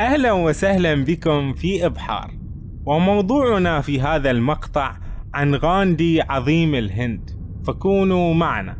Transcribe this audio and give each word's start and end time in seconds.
أهلا 0.00 0.32
وسهلا 0.32 1.04
بكم 1.04 1.52
في 1.52 1.86
إبحار 1.86 2.30
وموضوعنا 2.86 3.80
في 3.80 4.00
هذا 4.00 4.30
المقطع 4.30 4.96
عن 5.34 5.54
غاندي 5.54 6.22
عظيم 6.22 6.74
الهند. 6.74 7.30
فكونوا 7.66 8.34
معنا. 8.34 8.76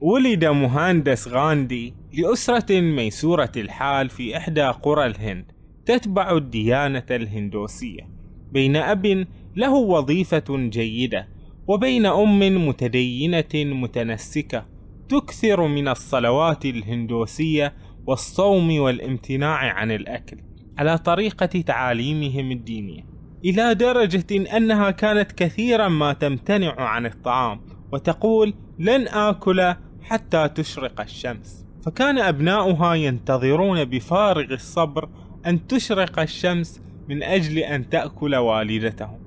ولد 0.00 0.44
مهندس 0.44 1.28
غاندي 1.28 1.94
لأسرة 2.12 2.80
ميسورة 2.80 3.52
الحال 3.56 4.08
في 4.08 4.36
إحدى 4.36 4.62
قرى 4.62 5.06
الهند. 5.06 5.57
تتبع 5.88 6.36
الديانة 6.36 7.06
الهندوسية 7.10 8.08
بين 8.52 8.76
أب 8.76 9.26
له 9.56 9.74
وظيفة 9.74 10.44
جيدة 10.48 11.28
وبين 11.66 12.06
أم 12.06 12.68
متدينة 12.68 13.44
متنسكة 13.54 14.66
تكثر 15.08 15.66
من 15.66 15.88
الصلوات 15.88 16.64
الهندوسية 16.64 17.74
والصوم 18.06 18.78
والامتناع 18.78 19.56
عن 19.56 19.90
الأكل 19.90 20.36
على 20.78 20.98
طريقة 20.98 21.46
تعاليمهم 21.46 22.50
الدينية. 22.50 23.02
إلى 23.44 23.74
درجة 23.74 24.56
أنها 24.56 24.90
كانت 24.90 25.32
كثيرا 25.32 25.88
ما 25.88 26.12
تمتنع 26.12 26.80
عن 26.80 27.06
الطعام 27.06 27.60
وتقول 27.92 28.54
لن 28.78 29.08
آكل 29.08 29.74
حتى 30.02 30.48
تشرق 30.48 31.00
الشمس. 31.00 31.66
فكان 31.82 32.18
أبناؤها 32.18 32.94
ينتظرون 32.94 33.84
بفارغ 33.84 34.52
الصبر 34.52 35.08
أن 35.48 35.66
تشرق 35.66 36.18
الشمس 36.18 36.80
من 37.08 37.22
أجل 37.22 37.58
أن 37.58 37.88
تأكل 37.88 38.36
والدتهم 38.36 39.18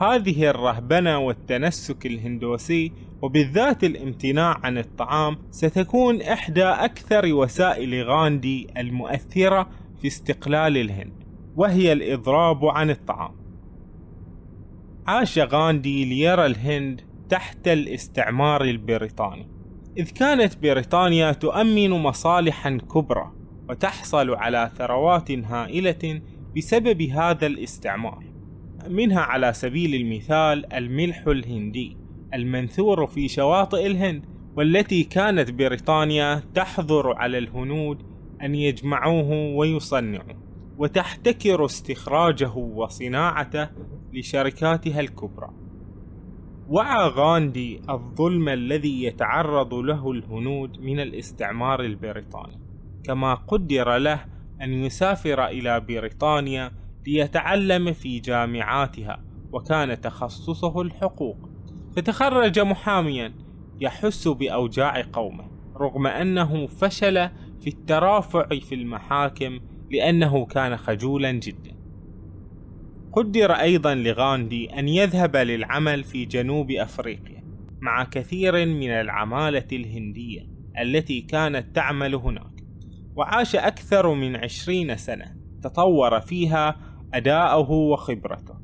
هذه 0.00 0.50
الرهبنة 0.50 1.18
والتنسك 1.18 2.06
الهندوسي 2.06 2.92
وبالذات 3.22 3.84
الامتناع 3.84 4.60
عن 4.62 4.78
الطعام 4.78 5.36
ستكون 5.50 6.22
إحدى 6.22 6.64
أكثر 6.64 7.34
وسائل 7.34 8.04
غاندي 8.04 8.66
المؤثرة 8.76 9.68
في 10.00 10.06
استقلال 10.06 10.76
الهند 10.76 11.24
وهي 11.56 11.92
الإضراب 11.92 12.64
عن 12.64 12.90
الطعام. 12.90 13.36
عاش 15.06 15.38
غاندي 15.38 16.04
ليرى 16.04 16.46
الهند 16.46 17.00
تحت 17.28 17.68
الاستعمار 17.68 18.64
البريطاني 18.64 19.48
إذ 19.98 20.10
كانت 20.10 20.58
بريطانيا 20.58 21.32
تؤمن 21.32 21.90
مصالحا 21.90 22.70
كبرى. 22.70 23.35
وتحصل 23.68 24.34
على 24.34 24.70
ثروات 24.78 25.30
هائلة 25.30 26.20
بسبب 26.56 27.02
هذا 27.02 27.46
الاستعمار. 27.46 28.24
منها 28.88 29.20
على 29.20 29.52
سبيل 29.52 29.94
المثال 29.94 30.72
الملح 30.72 31.26
الهندي 31.26 31.96
المنثور 32.34 33.06
في 33.06 33.28
شواطئ 33.28 33.86
الهند 33.86 34.24
والتي 34.56 35.04
كانت 35.04 35.50
بريطانيا 35.50 36.42
تحظر 36.54 37.12
على 37.12 37.38
الهنود 37.38 38.02
أن 38.42 38.54
يجمعوه 38.54 39.30
ويصنعوه 39.56 40.36
وتحتكر 40.78 41.64
استخراجه 41.64 42.54
وصناعته 42.54 43.68
لشركاتها 44.12 45.00
الكبرى. 45.00 45.50
وعى 46.68 47.08
غاندي 47.08 47.80
الظلم 47.90 48.48
الذي 48.48 49.04
يتعرض 49.04 49.74
له 49.74 50.10
الهنود 50.10 50.80
من 50.80 51.00
الاستعمار 51.00 51.80
البريطاني. 51.80 52.65
كما 53.06 53.34
قدر 53.34 53.96
له 53.96 54.24
أن 54.62 54.72
يسافر 54.72 55.46
إلى 55.46 55.80
بريطانيا 55.80 56.72
ليتعلم 57.06 57.92
في 57.92 58.20
جامعاتها 58.20 59.24
وكان 59.52 60.00
تخصصه 60.00 60.80
الحقوق. 60.80 61.50
فتخرج 61.96 62.60
محاميا 62.60 63.34
يحس 63.80 64.28
بأوجاع 64.28 65.04
قومه 65.12 65.44
رغم 65.76 66.06
أنه 66.06 66.66
فشل 66.66 67.28
في 67.60 67.66
الترافع 67.66 68.48
في 68.48 68.74
المحاكم 68.74 69.60
لأنه 69.90 70.46
كان 70.46 70.76
خجولا 70.76 71.32
جدا. 71.32 71.76
قدر 73.12 73.52
أيضا 73.52 73.94
لغاندي 73.94 74.78
أن 74.78 74.88
يذهب 74.88 75.36
للعمل 75.36 76.04
في 76.04 76.24
جنوب 76.24 76.70
أفريقيا 76.70 77.44
مع 77.80 78.04
كثير 78.04 78.66
من 78.66 78.90
العمالة 78.90 79.66
الهندية 79.72 80.40
التي 80.82 81.20
كانت 81.20 81.76
تعمل 81.76 82.14
هناك. 82.14 82.55
وعاش 83.16 83.56
أكثر 83.56 84.14
من 84.14 84.36
عشرين 84.36 84.96
سنة 84.96 85.36
تطور 85.62 86.20
فيها 86.20 86.76
أداءه 87.14 87.70
وخبرته. 87.70 88.54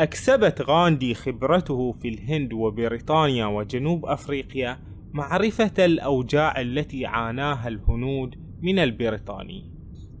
أكسبت 0.00 0.62
غاندي 0.62 1.14
خبرته 1.14 1.92
في 1.92 2.08
الهند 2.08 2.52
وبريطانيا 2.52 3.46
وجنوب 3.46 4.06
أفريقيا 4.06 4.78
معرفة 5.12 5.84
الأوجاع 5.84 6.60
التي 6.60 7.06
عاناها 7.06 7.68
الهنود 7.68 8.34
من 8.62 8.78
البريطاني. 8.78 9.72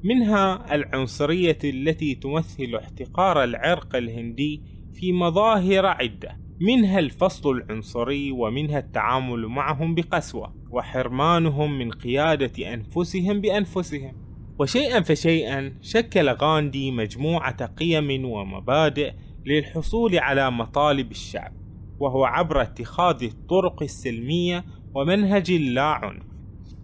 منها 0.04 0.74
العنصرية 0.74 1.58
التي 1.64 2.14
تمثل 2.14 2.74
احتقار 2.74 3.44
العرق 3.44 3.96
الهندي 3.96 4.62
في 4.94 5.12
مظاهر 5.12 5.86
عدة. 5.86 6.45
منها 6.60 6.98
الفصل 6.98 7.50
العنصري 7.50 8.32
ومنها 8.32 8.78
التعامل 8.78 9.46
معهم 9.46 9.94
بقسوة 9.94 10.54
وحرمانهم 10.70 11.78
من 11.78 11.90
قيادة 11.90 12.74
أنفسهم 12.74 13.40
بأنفسهم. 13.40 14.12
وشيئا 14.58 15.00
فشيئا 15.00 15.78
شكل 15.82 16.28
غاندي 16.28 16.90
مجموعة 16.90 17.66
قيم 17.66 18.24
ومبادئ 18.24 19.12
للحصول 19.46 20.18
على 20.18 20.50
مطالب 20.50 21.10
الشعب 21.10 21.52
وهو 21.98 22.24
عبر 22.24 22.62
اتخاذ 22.62 23.22
الطرق 23.24 23.82
السلمية 23.82 24.64
ومنهج 24.94 25.52
لا 25.52 25.82
عنف. 25.82 26.22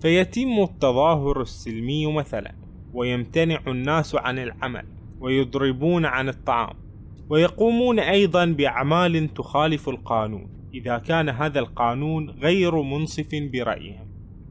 فيتم 0.00 0.62
التظاهر 0.62 1.40
السلمي 1.40 2.12
مثلا 2.12 2.54
ويمتنع 2.94 3.60
الناس 3.66 4.14
عن 4.14 4.38
العمل 4.38 4.84
ويضربون 5.20 6.04
عن 6.04 6.28
الطعام. 6.28 6.91
ويقومون 7.32 7.98
أيضا 7.98 8.44
بأعمال 8.44 9.34
تخالف 9.34 9.88
القانون 9.88 10.68
إذا 10.74 10.98
كان 10.98 11.28
هذا 11.28 11.58
القانون 11.58 12.30
غير 12.30 12.82
منصف 12.82 13.28
برأيهم 13.52 14.08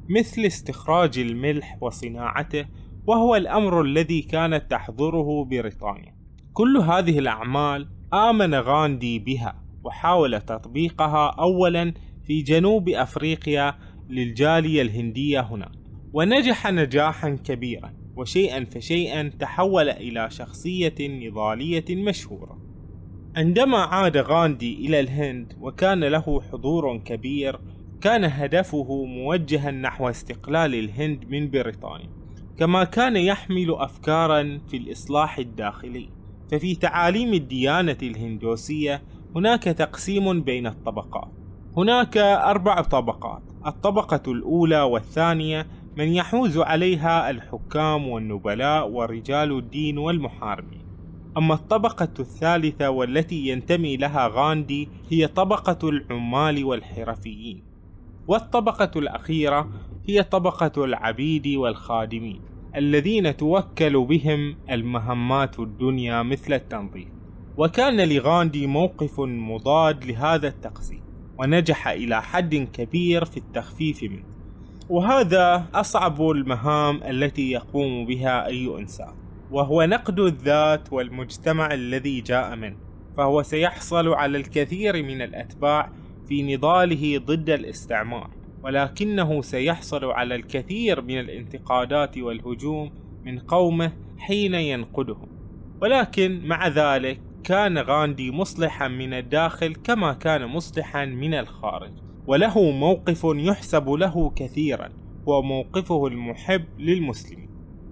مثل 0.09 0.41
استخراج 0.41 1.19
الملح 1.19 1.77
وصناعته 1.81 2.65
وهو 3.07 3.35
الأمر 3.35 3.81
الذي 3.81 4.21
كانت 4.21 4.71
تحظره 4.71 5.43
بريطانيا. 5.45 6.15
كل 6.53 6.77
هذه 6.77 7.19
الأعمال 7.19 7.87
آمن 8.13 8.55
غاندي 8.55 9.19
بها 9.19 9.63
وحاول 9.83 10.41
تطبيقها 10.41 11.27
أولا 11.27 11.93
في 12.23 12.41
جنوب 12.41 12.89
أفريقيا 12.89 13.75
للجالية 14.09 14.81
الهندية 14.81 15.39
هناك 15.39 15.71
ونجح 16.13 16.71
نجاحا 16.71 17.29
كبيرا 17.29 17.93
وشيئا 18.15 18.65
فشيئا 18.65 19.31
تحول 19.39 19.89
إلى 19.89 20.29
شخصية 20.31 20.95
نضالية 20.99 21.85
مشهورة. 21.89 22.70
عندما 23.35 23.77
عاد 23.77 24.17
غاندي 24.17 24.85
إلى 24.85 24.99
الهند 24.99 25.53
وكان 25.61 26.03
له 26.03 26.41
حضور 26.51 26.97
كبير 26.97 27.59
كان 28.01 28.23
هدفه 28.23 29.05
موجها 29.05 29.71
نحو 29.71 30.09
استقلال 30.09 30.75
الهند 30.75 31.25
من 31.29 31.51
بريطانيا 31.51 32.09
كما 32.57 32.83
كان 32.83 33.15
يحمل 33.15 33.75
أفكارا 33.75 34.59
في 34.67 34.77
الإصلاح 34.77 35.37
الداخلي. 35.37 36.09
ففي 36.51 36.75
تعاليم 36.75 37.33
الديانة 37.33 37.97
الهندوسية 38.03 39.01
هناك 39.35 39.63
تقسيم 39.63 40.41
بين 40.41 40.67
الطبقات. 40.67 41.31
هناك 41.77 42.17
أربع 42.17 42.81
طبقات 42.81 43.41
الطبقة 43.67 44.31
الأولى 44.31 44.81
والثانية 44.81 45.67
من 45.97 46.07
يحوز 46.07 46.57
عليها 46.57 47.29
الحكام 47.29 48.07
والنبلاء 48.07 48.89
ورجال 48.89 49.57
الدين 49.57 49.97
والمحاربين. 49.97 50.80
أما 51.37 51.53
الطبقة 51.53 52.13
الثالثة 52.19 52.89
والتي 52.89 53.47
ينتمي 53.47 53.97
لها 53.97 54.27
غاندي 54.27 54.89
هي 55.09 55.27
طبقة 55.27 55.89
العمال 55.89 56.63
والحرفيين. 56.63 57.63
والطبقة 58.27 58.91
الأخيرة 58.99 59.69
هي 60.07 60.23
طبقة 60.23 60.85
العبيد 60.85 61.47
والخادمين 61.47 62.41
الذين 62.75 63.37
توكل 63.37 64.05
بهم 64.05 64.55
المهمات 64.69 65.59
الدنيا 65.59 66.23
مثل 66.23 66.53
التنظيف 66.53 67.07
وكان 67.57 68.09
لغاندي 68.09 68.67
موقف 68.67 69.19
مضاد 69.19 70.05
لهذا 70.05 70.47
التقسيم 70.47 71.01
ونجح 71.39 71.87
إلى 71.87 72.21
حد 72.21 72.55
كبير 72.55 73.25
في 73.25 73.37
التخفيف 73.37 74.03
منه. 74.03 74.23
وهذا 74.89 75.65
أصعب 75.73 76.21
المهام 76.21 77.03
التي 77.03 77.51
يقوم 77.51 78.05
بها 78.05 78.45
أي 78.45 78.77
إنسان. 78.79 79.20
وهو 79.51 79.83
نقد 79.83 80.19
الذات 80.19 80.93
والمجتمع 80.93 81.73
الذي 81.73 82.21
جاء 82.21 82.55
منه 82.55 82.77
فهو 83.17 83.41
سيحصل 83.41 84.07
على 84.07 84.37
الكثير 84.37 85.03
من 85.03 85.21
الأتباع 85.21 85.91
في 86.27 86.55
نضاله 86.55 87.17
ضد 87.17 87.49
الاستعمار 87.49 88.29
ولكنه 88.63 89.41
سيحصل 89.41 90.05
على 90.05 90.35
الكثير 90.35 91.01
من 91.01 91.19
الانتقادات 91.19 92.17
والهجوم 92.17 92.91
من 93.25 93.39
قومه 93.39 93.91
حين 94.17 94.53
ينقدهم. 94.53 95.27
ولكن 95.81 96.41
مع 96.47 96.67
ذلك 96.67 97.21
كان 97.43 97.77
غاندي 97.77 98.31
مصلحا 98.31 98.87
من 98.87 99.13
الداخل 99.13 99.75
كما 99.75 100.13
كان 100.13 100.45
مصلحا 100.45 101.05
من 101.05 101.33
الخارج 101.33 101.91
وله 102.27 102.71
موقف 102.71 103.21
يحسب 103.25 103.89
له 103.89 104.29
كثيرا 104.35 104.89
هو 105.27 105.41
موقفه 105.41 106.07
المحب 106.07 106.65
للمسلمين. 106.79 107.50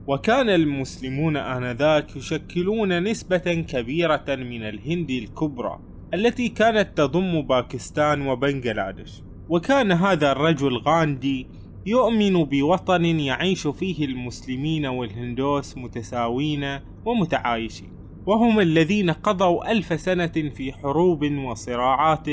وكان 0.09 0.49
المسلمون 0.49 1.37
آنذاك 1.37 2.15
يشكلون 2.15 3.03
نسبة 3.03 3.65
كبيرة 3.69 4.25
من 4.29 4.63
الهند 4.63 5.09
الكبرى 5.09 5.79
التي 6.13 6.49
كانت 6.49 6.97
تضم 6.97 7.41
باكستان 7.41 8.27
وبنغلاديش. 8.27 9.23
وكان 9.49 9.91
هذا 9.91 10.31
الرجل 10.31 10.77
غاندي 10.77 11.47
يؤمن 11.85 12.43
بوطن 12.43 13.05
يعيش 13.05 13.67
فيه 13.67 14.05
المسلمين 14.05 14.85
والهندوس 14.85 15.77
متساوين 15.77 16.79
ومتعايشين 17.05 17.91
وهم 18.25 18.59
الذين 18.59 19.09
قضوا 19.09 19.71
ألف 19.71 20.01
سنة 20.01 20.51
في 20.55 20.73
حروب 20.73 21.23
وصراعات 21.23 22.27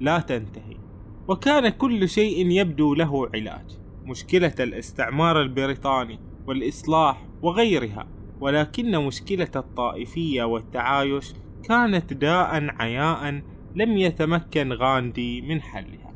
لا 0.00 0.18
تنتهي. 0.18 0.76
وكان 1.28 1.68
كل 1.68 2.08
شيء 2.08 2.50
يبدو 2.50 2.94
له 2.94 3.28
علاج. 3.34 3.78
مشكلة 4.04 4.54
الاستعمار 4.60 5.42
البريطاني 5.42 6.27
والإصلاح 6.48 7.24
وغيرها. 7.42 8.06
ولكن 8.40 8.98
مشكلة 8.98 9.50
الطائفية 9.56 10.42
والتعايش 10.42 11.34
كانت 11.62 12.12
داء 12.12 12.66
عياء 12.78 13.42
لم 13.76 13.98
يتمكن 13.98 14.72
غاندي 14.72 15.40
من 15.40 15.60
حلها. 15.62 16.12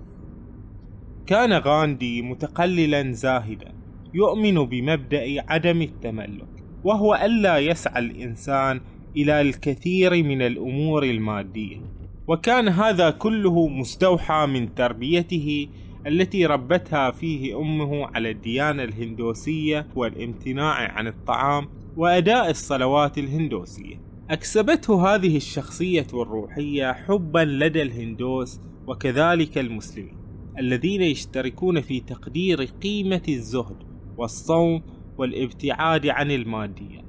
كان 1.26 1.52
غاندي 1.52 2.22
متقللا 2.22 3.12
زاهدا 3.12 3.74
يؤمن 4.14 4.54
بمبدأ 4.54 5.24
عدم 5.48 5.82
التملك 5.82 6.64
وهو 6.84 7.14
ألا 7.14 7.58
يسعى 7.58 7.98
الإنسان 8.02 8.80
إلى 9.16 9.40
الكثير 9.40 10.24
من 10.24 10.42
الأمور 10.42 11.02
المادية. 11.02 11.80
وكان 12.28 12.68
هذا 12.68 13.10
كله 13.10 13.68
مستوحى 13.68 14.46
من 14.46 14.74
تربيته 14.74 15.68
التي 16.06 16.46
ربتها 16.46 17.10
فيه 17.10 17.58
أمه 17.60 18.06
على 18.06 18.30
الديانة 18.30 18.82
الهندوسية 18.82 19.86
والامتناع 19.96 20.92
عن 20.92 21.06
الطعام 21.06 21.68
وأداء 21.96 22.50
الصلوات 22.50 23.18
الهندوسية. 23.18 24.00
أكسبته 24.30 25.14
هذه 25.14 25.36
الشخصية 25.36 26.06
الروحية 26.14 26.92
حبا 26.92 27.44
لدى 27.44 27.82
الهندوس 27.82 28.60
وكذلك 28.86 29.58
المسلمين 29.58 30.16
الذين 30.58 31.02
يشتركون 31.02 31.80
في 31.80 32.00
تقدير 32.00 32.62
قيمة 32.62 33.22
الزهد 33.28 33.76
والصوم 34.16 34.82
والابتعاد 35.18 36.06
عن 36.06 36.30
المادية. 36.30 37.02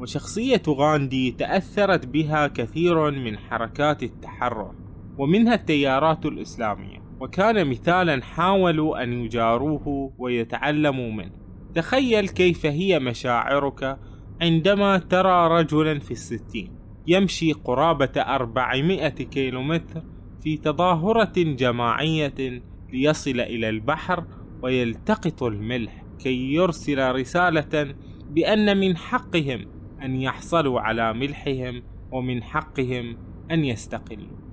وشخصية 0.00 0.62
غاندي 0.68 1.30
تأثرت 1.30 2.06
بها 2.06 2.46
كثير 2.46 3.10
من 3.10 3.38
حركات 3.38 4.02
التحرر 4.02 4.74
ومنها 5.18 5.54
التيارات 5.54 6.26
الإسلامية. 6.26 7.07
وكان 7.20 7.70
مثالا 7.70 8.22
حاولوا 8.22 9.02
أن 9.02 9.12
يجاروه 9.12 10.12
ويتعلموا 10.18 11.10
منه. 11.10 11.32
تخيل 11.74 12.28
كيف 12.28 12.66
هي 12.66 12.98
مشاعرك 12.98 13.98
عندما 14.40 14.98
ترى 14.98 15.48
رجلا 15.60 15.98
في 15.98 16.10
الستين. 16.10 16.78
يمشي 17.06 17.52
قرابة 17.52 18.12
أربعمائة 18.16 19.08
كيلومتر 19.08 20.02
في 20.42 20.56
تظاهرة 20.56 21.32
جماعية 21.36 22.62
ليصل 22.92 23.40
إلى 23.40 23.68
البحر 23.68 24.24
ويلتقط 24.62 25.42
الملح 25.42 26.04
كي 26.18 26.54
يرسل 26.54 27.14
رسالة 27.14 27.94
بأن 28.30 28.76
من 28.76 28.96
حقهم 28.96 29.66
أن 30.02 30.20
يحصلوا 30.20 30.80
على 30.80 31.12
ملحهم 31.12 31.82
ومن 32.12 32.42
حقهم 32.42 33.16
أن 33.50 33.64
يستقلوا. 33.64 34.47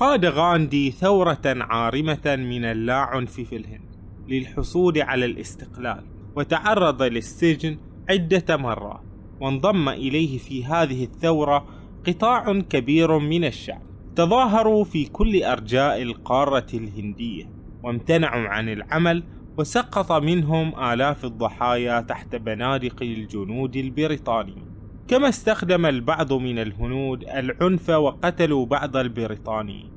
قاد 0.00 0.26
غاندي 0.26 0.90
ثورة 0.90 1.42
عارمة 1.46 2.36
من 2.38 2.64
اللاعنف 2.64 3.40
في 3.40 3.56
الهند 3.56 3.96
للحصول 4.28 5.02
على 5.02 5.24
الاستقلال 5.24 6.04
وتعرض 6.36 7.02
للسجن 7.02 7.76
عدة 8.10 8.56
مرات 8.56 9.00
وانضم 9.40 9.88
إليه 9.88 10.38
في 10.38 10.64
هذه 10.64 11.04
الثورة 11.04 11.66
قطاع 12.06 12.60
كبير 12.60 13.18
من 13.18 13.44
الشعب. 13.44 13.82
تظاهروا 14.16 14.84
في 14.84 15.04
كل 15.04 15.42
أرجاء 15.42 16.02
القارة 16.02 16.66
الهندية 16.74 17.44
وامتنعوا 17.82 18.48
عن 18.48 18.68
العمل 18.68 19.22
وسقط 19.58 20.12
منهم 20.12 20.84
آلاف 20.84 21.24
الضحايا 21.24 22.00
تحت 22.00 22.36
بنادق 22.36 23.02
الجنود 23.02 23.76
البريطانيين. 23.76 24.69
كما 25.10 25.28
استخدم 25.28 25.86
البعض 25.86 26.32
من 26.32 26.58
الهنود 26.58 27.22
العنف 27.22 27.88
وقتلوا 27.90 28.66
بعض 28.66 28.96
البريطانيين 28.96 29.90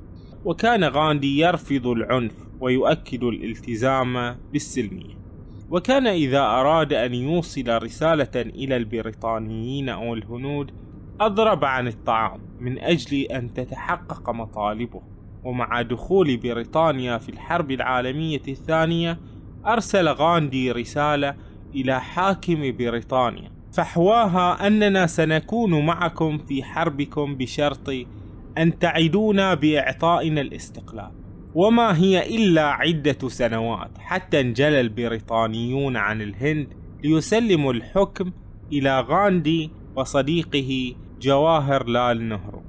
وكان 0.46 0.84
غاندي 0.84 1.40
يرفض 1.40 1.88
العنف 1.88 2.34
ويؤكد 2.60 3.24
الالتزام 3.24 4.36
بالسلمية 4.54 5.18
وكان 5.70 6.08
إذا 6.08 6.40
أراد 6.40 6.94
أن 6.94 7.14
يوصل 7.14 7.84
رسالة 7.84 8.32
إلى 8.36 8.78
البريطانيين 8.78 9.90
أو 9.90 10.14
الهنود 10.14 10.72
أضرب 11.20 11.66
عن 11.66 11.88
الطعام 11.88 12.42
من 12.60 12.80
أجل 12.80 13.18
أن 13.18 13.54
تتحقق 13.54 14.30
مطالبه. 14.30 15.02
ومع 15.44 15.82
دخول 15.82 16.38
بريطانيا 16.38 17.18
في 17.18 17.30
الحرب 17.30 17.72
العالمية 17.72 18.42
الثانية 18.48 19.20
أرسل 19.66 20.08
غاندي 20.08 20.72
رسالة 20.72 21.36
إلى 21.76 22.02
حاكم 22.02 22.78
بريطانيا. 22.78 23.53
فحواها 23.74 24.68
أننا 24.68 25.08
سنكون 25.08 25.86
معكم 25.86 26.38
في 26.38 26.64
حربكم 26.64 27.36
بشرط 27.36 27.90
أن 28.58 28.80
تعدونا 28.80 29.54
بإعطائنا 29.54 30.42
الاستقلال. 30.42 31.12
وما 31.56 31.98
هي 31.98 32.36
إلا 32.36 32.62
عدة 32.62 33.28
سنوات 33.28 33.98
حتى 33.98 34.40
انجلى 34.40 34.82
البريطانيون 34.82 35.98
عن 35.98 36.22
الهند 36.22 36.68
ليسلموا 37.04 37.74
الحكم 37.74 38.32
إلى 38.72 39.02
غاندي 39.02 39.72
وصديقه 39.96 40.96
جواهر 41.22 41.88
لال 41.88 42.30
نهرو. 42.30 42.62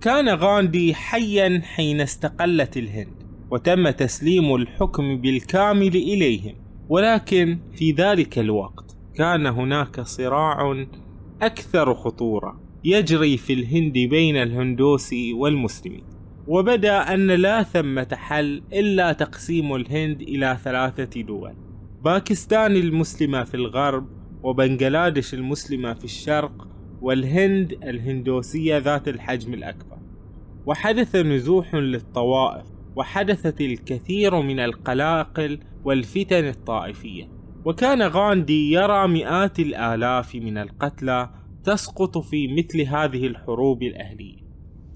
كان 0.00 0.28
غاندي 0.28 0.94
حيا 0.94 1.62
حين 1.64 2.00
استقلت 2.00 2.76
الهند 2.76 3.22
وتم 3.50 3.90
تسليم 3.90 4.54
الحكم 4.54 5.20
بالكامل 5.20 5.96
إليهم 5.96 6.54
ولكن 6.88 7.58
في 7.72 7.92
ذلك 7.92 8.38
الوقت 8.38 8.85
كان 9.16 9.46
هناك 9.46 10.00
صراع 10.00 10.86
أكثر 11.42 11.94
خطورة 11.94 12.60
يجري 12.84 13.36
في 13.36 13.52
الهند 13.52 13.92
بين 13.92 14.36
الهندوس 14.36 15.14
والمسلمين. 15.34 16.04
وبدأ 16.46 17.14
أن 17.14 17.26
لا 17.26 17.62
ثمة 17.62 18.08
حل 18.12 18.62
إلا 18.72 19.12
تقسيم 19.12 19.74
الهند 19.74 20.22
إلى 20.22 20.58
ثلاثة 20.64 21.20
دول 21.22 21.54
باكستان 22.04 22.76
المسلمة 22.76 23.44
في 23.44 23.54
الغرب 23.54 24.06
وبنغلاديش 24.42 25.34
المسلمة 25.34 25.94
في 25.94 26.04
الشرق 26.04 26.68
والهند 27.00 27.72
الهندوسية 27.72 28.78
ذات 28.78 29.08
الحجم 29.08 29.54
الأكبر. 29.54 29.98
وحدث 30.66 31.16
نزوح 31.16 31.74
للطوائف 31.74 32.66
وحدثت 32.96 33.60
الكثير 33.60 34.42
من 34.42 34.60
القلاقل 34.60 35.60
والفتن 35.84 36.44
الطائفية. 36.48 37.35
وكان 37.66 38.02
غاندي 38.02 38.72
يرى 38.72 39.08
مئات 39.08 39.58
الآلاف 39.58 40.34
من 40.34 40.58
القتلى 40.58 41.30
تسقط 41.64 42.18
في 42.18 42.48
مثل 42.48 42.80
هذه 42.80 43.26
الحروب 43.26 43.82
الأهلية. 43.82 44.46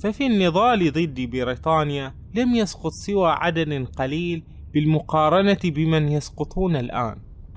ففي 0.03 0.27
النضال 0.27 0.93
ضد 0.93 1.21
بريطانيا 1.21 2.15
لم 2.35 2.55
يسقط 2.55 2.93
سوى 2.93 3.31
عدد 3.31 3.87
قليل 3.99 4.43
بالمقارنة 4.75 5.59
بمن 5.65 6.09
يسقطون 6.09 6.77
الآن. 6.77 7.17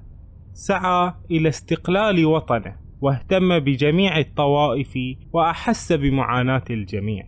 سعى 0.53 1.13
إلى 1.31 1.49
استقلال 1.49 2.25
وطنه 2.25 2.75
واهتم 3.01 3.59
بجميع 3.59 4.19
الطوائف 4.19 4.97
وأحس 5.33 5.93
بمعاناة 5.93 6.63
الجميع. 6.69 7.25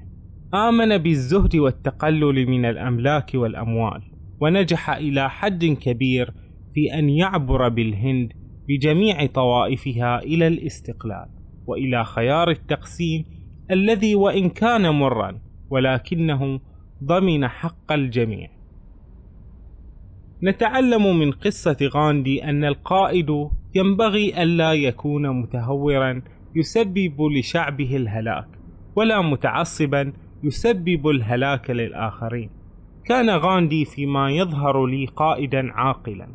آمن 0.54 0.98
بالزهد 0.98 1.56
والتقلل 1.56 2.48
من 2.50 2.66
الأملاك 2.66 3.32
والأموال 3.36 4.02
ونجح 4.42 4.90
إلى 4.90 5.30
حد 5.30 5.66
كبير 5.66 6.34
في 6.74 6.94
أن 7.00 7.10
يعبر 7.10 7.70
بالهند 7.70 8.34
بجميع 8.68 9.26
طوائفها 9.26 10.20
إلى 10.20 10.48
الاستقلال 10.48 11.30
وإلى 11.68 12.04
خيار 12.04 12.50
التقسيم 12.50 13.26
الذي 13.72 14.16
وإن 14.16 14.50
كان 14.50 14.90
مرا 14.90 15.42
ولكنه 15.70 16.60
ضمن 17.04 17.48
حق 17.48 17.92
الجميع. 17.92 18.55
نتعلم 20.44 21.20
من 21.20 21.32
قصة 21.32 21.78
غاندي 21.82 22.44
أن 22.44 22.64
القائد 22.64 23.50
ينبغي 23.76 24.44
ألا 24.44 24.74
يكون 24.74 25.42
متهورا 25.42 26.22
يسبب 26.56 27.22
لشعبه 27.22 27.96
الهلاك 27.96 28.48
ولا 28.96 29.22
متعصبا 29.22 30.14
يسبب 30.44 31.08
الهلاك 31.08 31.70
للآخرين. 31.70 32.50
كان 33.06 33.30
غاندي 33.30 33.86
فيما 33.86 34.32
يظهر 34.32 34.86
لي 34.86 35.06
قائدا 35.06 35.72
عاقلا 35.72 36.28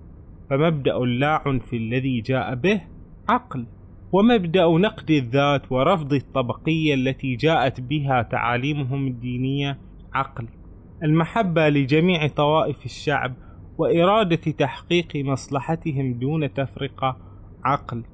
فمبدأ 0.50 0.96
اللاعنف 0.96 1.74
الذي 1.74 2.20
جاء 2.20 2.54
به 2.54 2.80
عقل 3.28 3.66
ومبدأ 4.12 4.66
نقد 4.66 5.10
الذات 5.10 5.72
ورفض 5.72 6.12
الطبقية 6.12 6.94
التي 6.94 7.36
جاءت 7.36 7.80
بها 7.80 8.22
تعاليمهم 8.22 9.06
الدينية 9.06 9.78
عقل. 10.14 10.46
المحبة 11.02 11.68
لجميع 11.68 12.26
طوائف 12.26 12.84
الشعب 12.84 13.34
وإرادة 13.80 14.36
تحقيق 14.36 15.16
مصلحتهم 15.16 16.14
دون 16.14 16.54
تفرقة 16.54 17.16
عقل. 17.64 18.04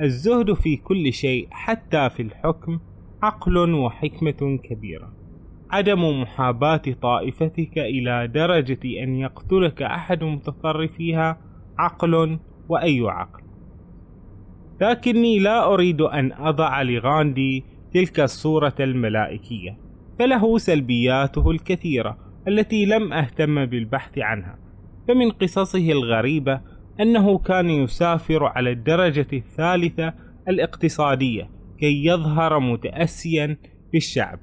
الزهد 0.00 0.52
في 0.52 0.76
كل 0.76 1.12
شيء 1.12 1.48
حتى 1.50 2.10
في 2.10 2.22
الحكم 2.22 2.78
عقل 3.22 3.74
وحكمة 3.74 4.58
كبيرة. 4.64 5.12
عدم 5.70 6.20
محاباة 6.20 6.82
طائفتك 7.02 7.78
إلى 7.78 8.28
درجة 8.28 9.02
أن 9.02 9.14
يقتلك 9.14 9.82
أحد 9.82 10.24
متصرفيها 10.24 11.38
عقل 11.78 12.38
وأي 12.68 13.00
عقل. 13.00 13.42
لكني 14.80 15.38
لا 15.38 15.74
أريد 15.74 16.00
أن 16.00 16.32
أضع 16.32 16.82
لغاندي 16.82 17.64
تلك 17.94 18.20
الصورة 18.20 18.74
الملائكية 18.80 19.78
فله 20.18 20.58
سلبياته 20.58 21.50
الكثيرة 21.50 22.18
التي 22.48 22.84
لم 22.84 23.12
أهتم 23.12 23.66
بالبحث 23.66 24.18
عنها. 24.18 24.69
فمن 25.08 25.30
قصصه 25.30 25.92
الغريبة 25.92 26.60
أنه 27.00 27.38
كان 27.38 27.70
يسافر 27.70 28.44
على 28.44 28.70
الدرجة 28.70 29.26
الثالثة 29.32 30.14
الاقتصادية 30.48 31.50
كي 31.78 32.04
يظهر 32.06 32.58
متأسيا 32.58 33.56
بالشعب. 33.92 34.38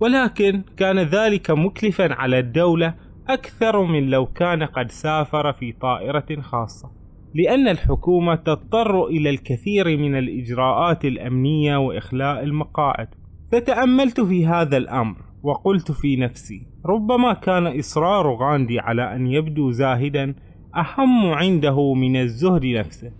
ولكن 0.00 0.62
كان 0.76 0.98
ذلك 0.98 1.50
مكلفا 1.50 2.14
على 2.14 2.38
الدولة 2.38 2.94
أكثر 3.28 3.82
من 3.82 4.10
لو 4.10 4.26
كان 4.26 4.62
قد 4.62 4.90
سافر 4.90 5.52
في 5.52 5.72
طائرة 5.72 6.40
خاصة 6.40 6.90
لأن 7.34 7.68
الحكومة 7.68 8.34
تضطر 8.34 9.06
إلى 9.06 9.30
الكثير 9.30 9.96
من 9.96 10.18
الإجراءات 10.18 11.04
الأمنية 11.04 11.76
وإخلاء 11.76 12.42
المقاعد. 12.44 13.08
فتأملت 13.52 14.20
في 14.20 14.46
هذا 14.46 14.76
الأمر. 14.76 15.16
وقلت 15.44 15.92
في 15.92 16.16
نفسي 16.16 16.66
ربما 16.86 17.32
كان 17.32 17.78
إصرار 17.78 18.34
غاندي 18.34 18.80
على 18.80 19.16
أن 19.16 19.26
يبدو 19.26 19.70
زاهدا 19.70 20.34
أهم 20.76 21.32
عنده 21.32 21.94
من 21.94 22.16
الزهد 22.16 22.66
نفسه. 22.66 23.12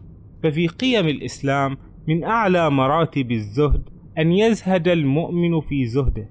ففي 0.42 0.66
قيم 0.66 1.08
الإسلام 1.08 1.76
من 2.08 2.24
أعلى 2.24 2.70
مراتب 2.70 3.32
الزهد 3.32 3.82
أن 4.18 4.32
يزهد 4.32 4.88
المؤمن 4.88 5.60
في 5.60 5.86
زهده 5.86 6.28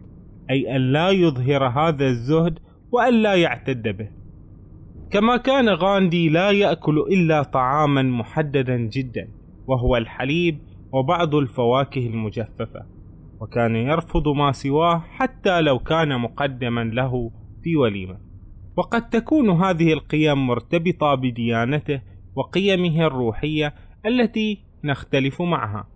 أي 0.49 0.75
أن 0.75 0.81
لا 0.81 1.09
يظهر 1.09 1.67
هذا 1.67 2.07
الزهد 2.07 2.59
وأن 2.91 3.13
لا 3.13 3.35
يعتد 3.35 3.97
به. 3.97 4.09
كما 5.11 5.37
كان 5.37 5.69
غاندي 5.69 6.29
لا 6.29 6.51
يأكل 6.51 6.99
إلا 6.99 7.43
طعاما 7.43 8.01
محددا 8.01 8.77
جدا 8.77 9.27
وهو 9.67 9.97
الحليب 9.97 10.59
وبعض 10.93 11.35
الفواكه 11.35 12.07
المجففة. 12.07 12.85
وكان 13.41 13.75
يرفض 13.75 14.27
ما 14.27 14.51
سواه 14.51 14.99
حتى 14.99 15.61
لو 15.61 15.79
كان 15.79 16.19
مقدما 16.19 16.83
له 16.83 17.31
في 17.63 17.75
وليمة. 17.75 18.17
وقد 18.77 19.09
تكون 19.09 19.49
هذه 19.49 19.93
القيم 19.93 20.47
مرتبطة 20.47 21.15
بديانته 21.15 22.01
وقيمه 22.35 23.07
الروحية 23.07 23.73
التي 24.05 24.63
نختلف 24.83 25.41
معها. 25.41 25.87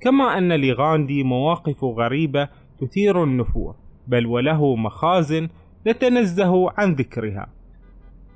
كما 0.00 0.38
أن 0.38 0.52
لغاندي 0.52 1.22
مواقف 1.22 1.84
غريبة 1.84 2.48
تثير 2.80 3.24
النفور 3.24 3.76
بل 4.06 4.26
وله 4.26 4.76
مخازن 4.76 5.48
نتنزه 5.86 6.70
عن 6.70 6.92
ذكرها. 6.92 7.52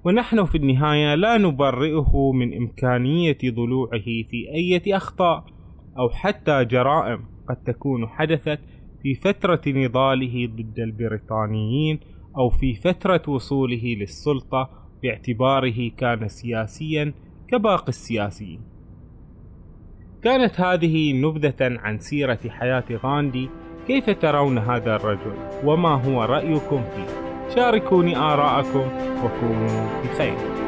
ونحن 0.05 0.45
في 0.45 0.59
النهاية 0.59 1.15
لا 1.15 1.39
نبرئه 1.39 2.33
من 2.33 2.57
إمكانية 2.57 3.39
ضلوعه 3.45 4.05
في 4.31 4.49
أي 4.55 4.97
أخطاء 4.97 5.45
أو 5.99 6.09
حتى 6.09 6.65
جرائم. 6.65 7.36
قد 7.49 7.57
تكون 7.57 8.09
حدثت 8.09 8.61
في 9.03 9.15
فترة 9.15 9.61
نضاله 9.67 10.47
ضد 10.47 10.79
البريطانيين 10.79 12.01
أو 12.39 12.51
في 12.51 12.75
فترة 12.75 13.23
وصوله 13.29 13.97
للسلطة 14.01 14.71
باعتباره 15.03 15.91
كان 15.97 16.29
سياسيا 16.29 17.13
كباقي 17.49 17.89
السياسيين. 17.89 18.61
كانت 20.23 20.61
هذه 20.61 21.13
نبذة 21.13 21.57
عن 21.61 21.99
سيرة 21.99 22.41
حياة 22.49 22.85
غاندي 22.93 23.49
كيف 23.87 24.11
ترون 24.11 24.59
هذا 24.59 24.97
الرجل 24.97 25.35
وما 25.65 25.95
هو 26.05 26.25
رأيكم 26.25 26.83
فيه؟ 26.83 27.27
شاركوني 27.55 28.17
آراءكم 28.17 28.89
وكونوا 29.25 30.03
بخير 30.05 30.66